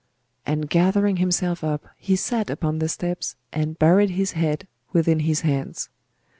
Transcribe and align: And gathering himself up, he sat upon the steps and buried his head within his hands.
And 0.47 0.67
gathering 0.67 1.17
himself 1.17 1.63
up, 1.63 1.85
he 1.95 2.15
sat 2.15 2.49
upon 2.49 2.79
the 2.79 2.89
steps 2.89 3.35
and 3.53 3.77
buried 3.77 4.09
his 4.09 4.31
head 4.31 4.67
within 4.93 5.19
his 5.19 5.41
hands. 5.41 5.89